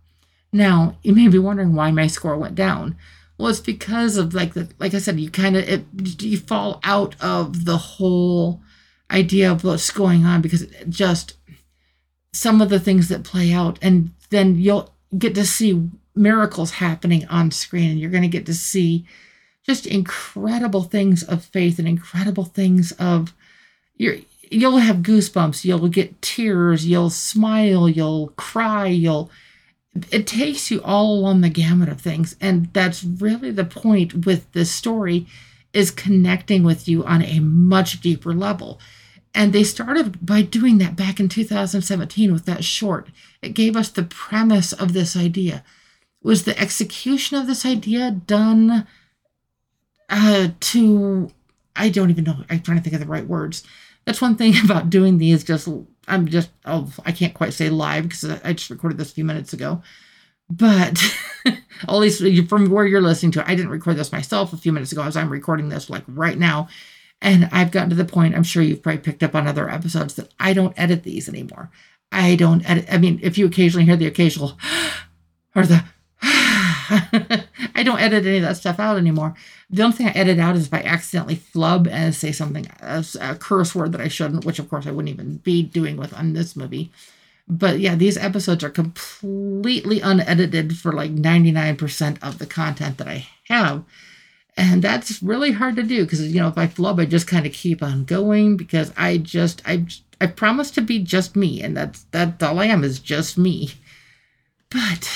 Now, 0.53 0.97
you 1.03 1.15
may 1.15 1.29
be 1.29 1.39
wondering 1.39 1.75
why 1.75 1.91
my 1.91 2.07
score 2.07 2.37
went 2.37 2.55
down. 2.55 2.97
Well, 3.39 3.49
it's 3.49 3.61
because 3.61 4.17
of 4.17 4.35
like 4.35 4.55
the 4.55 4.69
like 4.79 4.95
I 4.95 4.99
said, 4.99 5.21
you 5.21 5.31
kind 5.31 5.57
of 5.57 5.85
you 6.21 6.39
fall 6.39 6.81
out 6.83 7.15
of 7.21 7.65
the 7.67 7.79
whole 7.79 8.61
idea 9.11 9.51
of 9.51 9.63
what's 9.63 9.91
going 9.91 10.25
on 10.27 10.43
because 10.43 10.67
just 10.89 11.35
some 12.33 12.61
of 12.61 12.69
the 12.69 12.81
things 12.81 13.09
that 13.09 13.25
play 13.25 13.53
out, 13.53 13.79
and 13.81 14.13
then 14.31 14.57
you'll 14.57 14.93
get 15.17 15.35
to 15.37 15.47
see 15.47 15.89
miracles 16.19 16.73
happening 16.73 17.27
on 17.29 17.51
screen, 17.51 17.91
and 17.91 18.01
you're 18.01 18.11
going 18.11 18.23
to 18.23 18.29
get 18.29 18.47
to 18.47 18.55
see 18.55 19.07
just 19.65 19.87
incredible 19.87 20.83
things 20.83 21.23
of 21.23 21.45
faith 21.45 21.79
and 21.79 21.87
incredible 21.87 22.45
things 22.45 22.93
of 22.93 23.35
you're 23.97 24.17
you'll 24.51 24.79
have 24.79 24.97
goosebumps. 24.97 25.65
You'll 25.65 25.89
get 25.89 26.23
tears. 26.23 26.87
You'll 26.87 27.11
smile. 27.11 27.89
You'll 27.89 28.29
cry. 28.37 28.87
You'll 28.87 29.31
it 30.11 30.27
takes 30.27 30.71
you 30.71 30.81
all 30.83 31.15
along 31.15 31.41
the 31.41 31.49
gamut 31.49 31.89
of 31.89 32.01
things 32.01 32.37
and 32.41 32.73
that's 32.73 33.03
really 33.03 33.51
the 33.51 33.65
point 33.65 34.27
with 34.27 34.51
this 34.53 34.71
story 34.71 35.27
is 35.73 35.91
connecting 35.91 36.63
with 36.63 36.87
you 36.87 37.05
on 37.05 37.23
a 37.23 37.41
much 37.41 38.01
deeper 38.01 38.33
level. 38.33 38.81
And 39.35 39.53
they 39.53 39.65
started 39.65 40.25
by 40.25 40.43
doing 40.43 40.79
that 40.79 40.97
back 40.97 41.21
in 41.21 41.29
2017 41.29 42.33
with 42.33 42.47
that 42.47 42.65
short. 42.65 43.09
It 43.43 43.51
gave 43.51 43.77
us 43.77 43.89
the 43.89 44.03
premise 44.03 44.73
of 44.73 44.93
this 44.93 45.17
idea 45.17 45.65
was 46.23 46.45
the 46.45 46.59
execution 46.59 47.37
of 47.37 47.47
this 47.47 47.65
idea 47.65 48.11
done 48.11 48.87
uh, 50.11 50.49
to 50.61 51.31
i 51.77 51.89
don't 51.89 52.11
even 52.11 52.25
know 52.25 52.45
i'm 52.51 52.61
trying 52.61 52.77
to 52.77 52.83
think 52.83 52.95
of 52.95 53.01
the 53.01 53.07
right 53.07 53.27
words 53.27 53.65
that's 54.05 54.21
one 54.21 54.37
thing 54.37 54.55
about 54.65 54.91
doing 54.91 55.19
these 55.19 55.45
just 55.45 55.69
I'm 56.09 56.27
just, 56.27 56.51
oh, 56.65 56.91
I 57.05 57.13
can't 57.13 57.35
quite 57.35 57.53
say 57.53 57.69
live 57.69 58.05
because 58.05 58.25
I 58.43 58.53
just 58.55 58.71
recorded 58.71 58.99
this 58.99 59.11
a 59.11 59.15
few 59.15 59.25
minutes 59.25 59.53
ago. 59.53 59.83
But 60.51 61.01
at 61.47 61.95
least 61.95 62.49
from 62.49 62.71
where 62.71 62.87
you're 62.87 63.03
listening 63.03 63.33
to 63.33 63.41
it, 63.41 63.49
I 63.49 63.55
didn't 63.55 63.71
record 63.71 63.97
this 63.97 64.13
myself 64.13 64.53
a 64.53 64.57
few 64.57 64.73
minutes 64.73 64.93
ago 64.93 65.03
as 65.03 65.17
I'm 65.17 65.31
recording 65.31 65.69
this 65.69 65.91
like 65.91 66.05
right 66.09 66.39
now. 66.39 66.69
And 67.21 67.49
I've 67.53 67.71
gotten 67.71 67.91
to 67.91 67.97
the 67.97 68.05
point, 68.05 68.35
I'm 68.35 68.45
sure 68.45 68.63
you've 68.63 68.83
probably 68.83 69.01
picked 69.01 69.23
up 69.23 69.35
on 69.35 69.47
other 69.47 69.69
episodes, 69.69 70.15
that 70.15 70.33
I 70.41 70.53
don't 70.53 70.79
edit 70.79 71.03
these 71.03 71.29
anymore. 71.29 71.71
I 72.11 72.37
don't 72.37 72.69
edit. 72.69 72.87
I 72.91 72.97
mean, 72.97 73.21
if 73.23 73.37
you 73.37 73.47
occasionally 73.47 73.85
hear 73.85 73.97
the 73.97 74.07
occasional 74.07 74.59
or 75.55 75.67
the 75.67 75.85
I 77.75 77.83
don't 77.83 78.01
edit 78.01 78.27
any 78.27 78.39
of 78.39 78.43
that 78.43 78.57
stuff 78.57 78.81
out 78.81 78.97
anymore. 78.97 79.35
The 79.71 79.83
only 79.83 79.97
thing 79.97 80.09
I 80.09 80.13
edit 80.13 80.39
out 80.39 80.57
is 80.57 80.67
if 80.67 80.75
I 80.75 80.83
accidentally 80.83 81.35
flub 81.35 81.87
and 81.87 82.15
say 82.15 82.33
something, 82.33 82.67
uh, 82.67 82.73
as 82.81 83.17
a 83.21 83.35
curse 83.35 83.75
word 83.75 83.93
that 83.93 84.01
I 84.01 84.09
shouldn't, 84.09 84.45
which 84.45 84.59
of 84.59 84.71
course 84.71 84.87
I 84.87 84.91
wouldn't 84.91 85.13
even 85.13 85.37
be 85.39 85.63
doing 85.63 85.97
with 85.97 86.15
on 86.15 86.33
this 86.33 86.57
movie. 86.57 86.91
But 87.47 87.81
yeah, 87.81 87.95
these 87.95 88.19
episodes 88.19 88.63
are 88.63 88.71
completely 88.71 90.01
unedited 90.01 90.77
for 90.77 90.93
like 90.93 91.15
99% 91.15 92.19
of 92.23 92.39
the 92.39 92.47
content 92.47 92.99
that 92.99 93.09
I 93.09 93.27
have. 93.49 93.85
And 94.57 94.83
that's 94.83 95.23
really 95.23 95.53
hard 95.53 95.77
to 95.77 95.83
do 95.83 96.05
because, 96.05 96.21
you 96.21 96.41
know, 96.41 96.49
if 96.49 96.59
I 96.59 96.67
flub, 96.67 96.99
I 96.99 97.07
just 97.07 97.27
kind 97.29 97.47
of 97.47 97.53
keep 97.53 97.83
on 97.83 98.05
going 98.05 98.57
because 98.57 98.93
I 98.97 99.19
just, 99.19 99.63
I, 99.65 99.87
I 100.21 100.27
promise 100.27 100.71
to 100.73 100.83
be 100.83 100.99
just 100.99 101.37
me. 101.37 101.63
And 101.63 101.77
that's, 101.77 102.05
that's 102.11 102.43
all 102.43 102.59
I 102.59 102.67
am 102.67 102.85
is 102.85 102.99
just 102.99 103.39
me. 103.39 103.73
But 104.69 105.09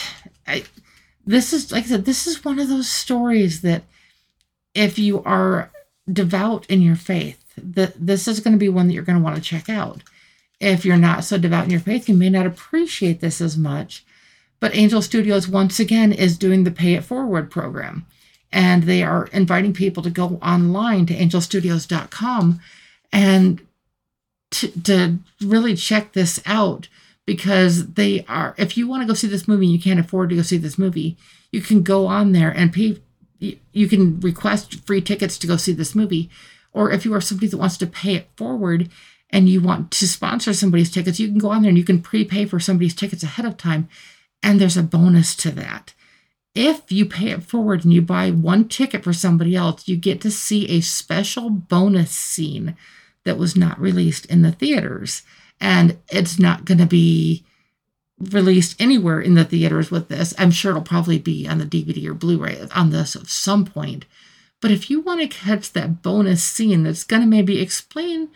I, 0.47 0.65
this 1.27 1.53
is 1.53 1.73
like 1.73 1.85
I 1.85 1.89
said, 1.89 2.05
this 2.05 2.27
is 2.27 2.45
one 2.45 2.59
of 2.59 2.69
those 2.69 2.89
stories 2.89 3.63
that 3.63 3.85
if 4.75 4.99
you 4.99 5.23
are 5.25 5.71
devout 6.11 6.67
in 6.67 6.83
your 6.83 6.97
faith, 6.97 7.43
that 7.57 7.95
this 7.99 8.27
is 8.27 8.41
going 8.41 8.53
to 8.53 8.59
be 8.59 8.69
one 8.69 8.89
that 8.89 8.95
you're 8.95 9.05
going 9.05 9.19
to 9.19 9.25
want 9.25 9.37
to 9.37 9.43
check 9.43 9.69
out. 9.69 10.03
If 10.61 10.85
you're 10.85 10.97
not 10.97 11.25
so 11.25 11.39
devout 11.39 11.65
in 11.65 11.71
your 11.71 11.81
faith, 11.81 12.09
you 12.09 12.15
may 12.15 12.31
not 12.31 12.47
appreciate 12.47 13.21
this 13.21 13.41
as 13.41 13.57
much. 13.57 14.05
But 14.61 14.75
Angel 14.77 15.03
Studios 15.03 15.49
once 15.49 15.81
again 15.81 16.13
is 16.13 16.39
doing 16.39 16.65
the 16.65 16.71
Pay 16.71 16.95
It 16.95 17.05
Forward 17.05 17.51
program. 17.51 18.07
And 18.53 18.85
they 18.85 19.03
are 19.03 19.27
inviting 19.33 19.73
people 19.73 20.03
to 20.03 20.11
go 20.11 20.39
online 20.43 21.07
to 21.07 21.15
angelstudios.com 21.15 22.61
and 23.13 23.67
to, 24.53 24.69
to 24.83 25.19
really 25.41 25.75
check 25.75 26.13
this 26.13 26.41
out 26.47 26.89
because 27.33 27.95
they 27.95 28.25
are 28.27 28.55
if 28.59 28.77
you 28.77 28.87
want 28.87 29.03
to 29.03 29.07
go 29.07 29.15
see 29.15 29.27
this 29.27 29.49
movie 29.49 29.67
and 29.67 29.73
you 29.73 29.81
can't 29.81 30.01
afford 30.01 30.29
to 30.29 30.37
go 30.37 30.43
see 30.43 30.59
this 30.59 30.79
movie 30.79 31.17
you 31.53 31.61
can 31.61 31.83
go 31.83 32.07
on 32.07 32.33
there 32.33 32.51
and 32.51 32.73
pay 32.73 32.97
you 33.73 33.89
can 33.89 34.21
request 34.21 34.87
free 34.87 35.01
tickets 35.01 35.39
to 35.39 35.47
go 35.47 35.57
see 35.57 35.73
this 35.73 35.95
movie. 35.95 36.31
Or 36.73 36.91
if 36.91 37.05
you 37.05 37.13
are 37.15 37.21
somebody 37.21 37.49
that 37.49 37.59
wants 37.59 37.77
to 37.79 37.87
pay 37.87 38.15
it 38.15 38.29
forward 38.37 38.89
and 39.31 39.49
you 39.49 39.61
want 39.61 39.91
to 39.93 40.09
sponsor 40.09 40.55
somebody's 40.55 40.91
tickets 40.91 41.19
you 41.19 41.29
can 41.29 41.39
go 41.39 41.51
on 41.51 41.63
there 41.63 41.69
and 41.69 41.79
you 41.79 41.85
can 41.85 42.03
prepay 42.03 42.45
for 42.45 42.61
somebody's 42.61 42.95
tickets 42.95 43.23
ahead 43.23 43.47
of 43.47 43.57
time. 43.57 43.89
And 44.43 44.61
there's 44.61 44.77
a 44.77 44.83
bonus 44.83 45.35
to 45.37 45.51
that. 45.53 45.95
If 46.55 46.93
you 46.93 47.07
pay 47.07 47.31
it 47.31 47.43
forward 47.43 47.85
and 47.85 47.93
you 47.93 48.03
buy 48.03 48.31
one 48.31 48.69
ticket 48.69 49.05
for 49.05 49.13
somebody 49.13 49.57
else 49.57 49.89
you 49.89 49.97
get 49.97 50.21
to 50.21 50.31
see 50.31 50.69
a 50.69 50.81
special 50.81 51.51
bonus 51.51 52.11
scene 52.11 52.77
that 53.25 53.39
was 53.39 53.57
not 53.57 53.81
released 53.81 54.27
in 54.27 54.43
the 54.43 54.53
theaters 54.53 55.23
and 55.63 55.97
it's 56.11 56.41
not 56.41 56.65
going 56.65 56.79
to 56.79 56.87
be 56.87 57.45
released 58.19 58.81
anywhere 58.81 59.21
in 59.21 59.35
the 59.35 59.45
theaters 59.45 59.93
with 59.93 60.09
this. 60.09 60.35
I'm 60.37 60.51
sure 60.51 60.73
it'll 60.73 60.83
probably 60.83 61.19
be 61.19 61.47
on 61.47 61.59
the 61.59 61.65
DVD 61.65 62.05
or 62.09 62.15
Blu 62.15 62.37
ray 62.37 62.67
on 62.75 62.91
this 62.91 63.15
at 63.15 63.29
some 63.29 63.65
point. 63.65 64.05
But 64.61 64.73
if 64.73 64.91
you 64.91 65.01
want 65.01 65.21
to 65.21 65.29
catch 65.29 65.73
that 65.73 66.03
bonus 66.03 66.43
scene 66.43 66.83
that's 66.83 67.05
going 67.05 67.23
to 67.23 67.29
maybe 67.29 67.61
explain 67.61 68.29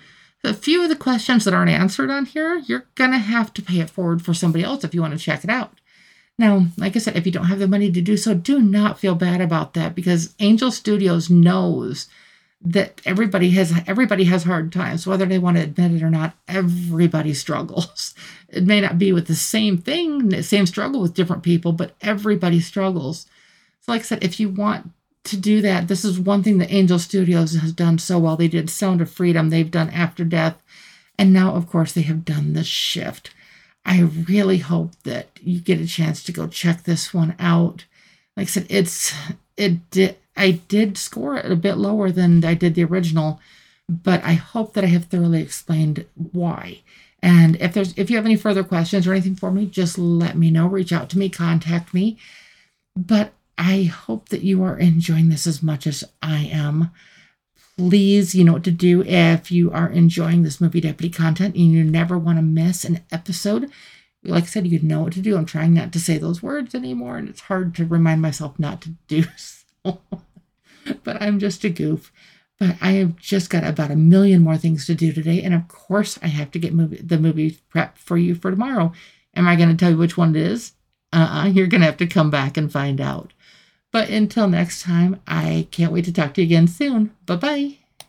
a 0.44 0.54
few 0.54 0.82
of 0.84 0.88
the 0.88 0.96
questions 0.96 1.44
that 1.44 1.54
aren't 1.54 1.70
answered 1.70 2.10
on 2.10 2.26
here, 2.26 2.62
you're 2.66 2.86
going 2.94 3.10
to 3.10 3.18
have 3.18 3.52
to 3.54 3.62
pay 3.62 3.80
it 3.80 3.90
forward 3.90 4.22
for 4.22 4.32
somebody 4.32 4.62
else 4.62 4.84
if 4.84 4.94
you 4.94 5.00
want 5.00 5.12
to 5.12 5.18
check 5.18 5.42
it 5.42 5.50
out. 5.50 5.72
Now, 6.38 6.66
like 6.76 6.94
I 6.94 7.00
said, 7.00 7.16
if 7.16 7.26
you 7.26 7.32
don't 7.32 7.46
have 7.46 7.58
the 7.58 7.66
money 7.66 7.90
to 7.90 8.00
do 8.00 8.16
so, 8.16 8.34
do 8.34 8.60
not 8.60 9.00
feel 9.00 9.16
bad 9.16 9.40
about 9.40 9.74
that 9.74 9.96
because 9.96 10.34
Angel 10.38 10.70
Studios 10.70 11.28
knows 11.28 12.06
that 12.62 13.00
everybody 13.04 13.50
has 13.50 13.72
everybody 13.86 14.24
has 14.24 14.44
hard 14.44 14.72
times 14.72 15.06
whether 15.06 15.26
they 15.26 15.38
want 15.38 15.56
to 15.56 15.62
admit 15.62 15.92
it 15.92 16.02
or 16.02 16.10
not 16.10 16.34
everybody 16.48 17.34
struggles. 17.34 18.14
It 18.48 18.64
may 18.64 18.80
not 18.80 18.96
be 18.96 19.12
with 19.12 19.26
the 19.26 19.34
same 19.34 19.76
thing 19.76 20.28
the 20.28 20.42
same 20.42 20.66
struggle 20.66 21.00
with 21.00 21.14
different 21.14 21.42
people 21.42 21.72
but 21.72 21.94
everybody 22.00 22.60
struggles. 22.60 23.26
So 23.80 23.92
like 23.92 24.02
i 24.02 24.04
said 24.04 24.24
if 24.24 24.40
you 24.40 24.48
want 24.48 24.90
to 25.24 25.36
do 25.36 25.60
that 25.62 25.88
this 25.88 26.04
is 26.04 26.18
one 26.18 26.42
thing 26.42 26.58
that 26.58 26.72
angel 26.72 26.98
studios 26.98 27.54
has 27.54 27.72
done 27.72 27.98
so 27.98 28.18
well. 28.18 28.36
They 28.36 28.48
did 28.48 28.70
sound 28.70 29.00
of 29.00 29.10
freedom 29.10 29.50
they've 29.50 29.70
done 29.70 29.90
after 29.90 30.24
death 30.24 30.62
and 31.18 31.32
now 31.32 31.54
of 31.54 31.68
course 31.68 31.92
they 31.92 32.02
have 32.02 32.24
done 32.24 32.54
the 32.54 32.64
shift. 32.64 33.30
I 33.84 34.00
really 34.00 34.58
hope 34.58 34.92
that 35.04 35.28
you 35.42 35.60
get 35.60 35.80
a 35.80 35.86
chance 35.86 36.22
to 36.24 36.32
go 36.32 36.46
check 36.48 36.84
this 36.84 37.12
one 37.12 37.34
out. 37.38 37.84
Like 38.36 38.46
i 38.46 38.50
said 38.50 38.66
it's 38.70 39.12
it 39.56 39.90
did 39.90 40.16
I 40.36 40.52
did 40.68 40.98
score 40.98 41.36
it 41.36 41.50
a 41.50 41.56
bit 41.56 41.76
lower 41.76 42.10
than 42.10 42.44
I 42.44 42.54
did 42.54 42.74
the 42.74 42.84
original, 42.84 43.40
but 43.88 44.22
I 44.24 44.34
hope 44.34 44.74
that 44.74 44.84
I 44.84 44.88
have 44.88 45.06
thoroughly 45.06 45.40
explained 45.40 46.04
why. 46.14 46.80
And 47.22 47.56
if 47.56 47.72
there's 47.72 47.96
if 47.96 48.10
you 48.10 48.16
have 48.16 48.26
any 48.26 48.36
further 48.36 48.62
questions 48.62 49.06
or 49.06 49.12
anything 49.12 49.36
for 49.36 49.50
me, 49.50 49.66
just 49.66 49.98
let 49.98 50.36
me 50.36 50.50
know. 50.50 50.66
Reach 50.66 50.92
out 50.92 51.08
to 51.10 51.18
me, 51.18 51.28
contact 51.28 51.94
me. 51.94 52.18
But 52.94 53.32
I 53.58 53.84
hope 53.84 54.28
that 54.28 54.42
you 54.42 54.62
are 54.62 54.78
enjoying 54.78 55.28
this 55.28 55.46
as 55.46 55.62
much 55.62 55.86
as 55.86 56.04
I 56.22 56.48
am. 56.52 56.90
Please, 57.78 58.34
you 58.34 58.44
know 58.44 58.54
what 58.54 58.64
to 58.64 58.70
do 58.70 59.02
if 59.02 59.50
you 59.50 59.70
are 59.70 59.88
enjoying 59.88 60.42
this 60.42 60.60
movie 60.60 60.80
deputy 60.80 61.12
content 61.12 61.54
and 61.54 61.72
you 61.72 61.84
never 61.84 62.18
want 62.18 62.38
to 62.38 62.42
miss 62.42 62.84
an 62.84 63.00
episode. 63.10 63.70
Like 64.24 64.44
I 64.44 64.46
said, 64.46 64.66
you 64.66 64.80
know 64.80 65.02
what 65.02 65.12
to 65.14 65.20
do. 65.20 65.36
I'm 65.36 65.46
trying 65.46 65.74
not 65.74 65.92
to 65.92 66.00
say 66.00 66.18
those 66.18 66.42
words 66.42 66.74
anymore, 66.74 67.16
and 67.16 67.28
it's 67.28 67.42
hard 67.42 67.74
to 67.76 67.84
remind 67.84 68.22
myself 68.22 68.58
not 68.58 68.80
to 68.82 68.90
do 69.08 69.24
so. 69.36 69.65
but 71.04 71.20
I'm 71.20 71.38
just 71.38 71.64
a 71.64 71.70
goof. 71.70 72.12
But 72.58 72.76
I 72.80 72.92
have 72.92 73.16
just 73.16 73.50
got 73.50 73.64
about 73.64 73.90
a 73.90 73.96
million 73.96 74.42
more 74.42 74.56
things 74.56 74.86
to 74.86 74.94
do 74.94 75.12
today. 75.12 75.42
And 75.42 75.54
of 75.54 75.68
course, 75.68 76.18
I 76.22 76.28
have 76.28 76.50
to 76.52 76.58
get 76.58 76.72
movie, 76.72 77.02
the 77.02 77.18
movie 77.18 77.58
prep 77.68 77.98
for 77.98 78.16
you 78.16 78.34
for 78.34 78.50
tomorrow. 78.50 78.92
Am 79.34 79.46
I 79.46 79.56
going 79.56 79.68
to 79.68 79.76
tell 79.76 79.90
you 79.90 79.98
which 79.98 80.16
one 80.16 80.34
it 80.34 80.40
is? 80.42 80.72
Uh 81.12 81.16
uh-uh, 81.16 81.42
uh. 81.42 81.46
you 81.48 81.64
are 81.64 81.68
going 81.68 81.82
to 81.82 81.86
have 81.86 81.98
to 81.98 82.06
come 82.06 82.30
back 82.30 82.56
and 82.56 82.72
find 82.72 83.00
out. 83.00 83.32
But 83.92 84.08
until 84.08 84.48
next 84.48 84.82
time, 84.82 85.20
I 85.26 85.68
can't 85.70 85.92
wait 85.92 86.04
to 86.06 86.12
talk 86.12 86.34
to 86.34 86.42
you 86.42 86.46
again 86.46 86.68
soon. 86.68 87.14
Bye 87.26 87.36
bye. 87.36 87.85